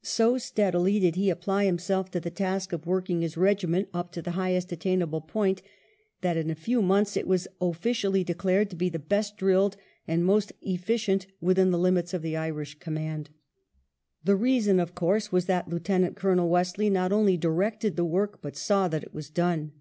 So 0.00 0.38
steadily 0.38 0.98
did 0.98 1.14
he 1.16 1.28
apply 1.28 1.66
himself 1.66 2.10
to 2.12 2.18
the 2.18 2.30
task 2.30 2.72
of 2.72 2.86
working 2.86 3.20
his 3.20 3.36
regiment 3.36 3.90
up 3.92 4.12
to 4.12 4.22
the 4.22 4.30
highest 4.30 4.72
attainable 4.72 5.20
point, 5.20 5.60
that 6.22 6.38
iu 6.42 6.50
a 6.50 6.54
few 6.54 6.80
months.it 6.80 7.26
was 7.26 7.46
ojfficially 7.60 8.24
declared 8.24 8.70
to 8.70 8.76
be 8.76 8.88
the 8.88 8.98
best 8.98 9.36
drilled 9.36 9.76
and 10.08 10.24
most 10.24 10.54
efficient 10.62 11.26
within 11.38 11.70
the 11.70 11.78
limits 11.78 12.14
of 12.14 12.22
the 12.22 12.34
Irish 12.34 12.78
command. 12.78 13.28
The 14.24 14.36
reason, 14.36 14.80
of 14.80 14.94
course, 14.94 15.30
was 15.30 15.44
that 15.44 15.68
Lieutenant 15.68 16.16
Colonel 16.16 16.48
Wesley 16.48 16.88
not 16.88 17.12
only 17.12 17.36
directed 17.36 17.94
the 17.96 18.06
work 18.06 18.40
but 18.40 18.56
saw 18.56 18.88
that 18.88 19.04
it 19.04 19.12
was 19.12 19.28
done. 19.28 19.72